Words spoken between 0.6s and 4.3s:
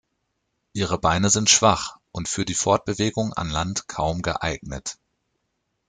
Ihre Beine sind schwach und für die Fortbewegung an Land kaum